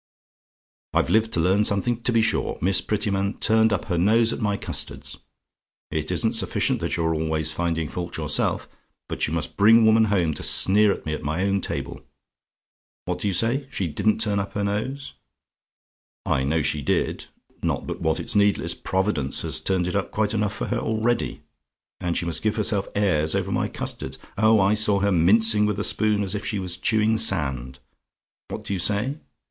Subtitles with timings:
[0.95, 2.57] "I've lived to learn something, to be sure!
[2.59, 5.17] Miss Prettyman turned up her nose at my custards.
[5.91, 8.67] It isn't sufficient that you are always finding fault yourself,
[9.07, 12.01] but you must bring women home to sneer at me at my own table.
[13.05, 13.67] What do you say?
[13.69, 15.13] "SHE DIDN'T TURN UP HER NOSE?
[16.25, 17.25] "I know she did;
[17.61, 21.43] not but what it's needless Providence has turned it up quite enough for her already.
[21.99, 24.17] And she must give herself airs over my custards!
[24.35, 27.77] Oh, I saw her mincing with the spoon as if she was chewing sand.
[28.47, 29.19] What do you say?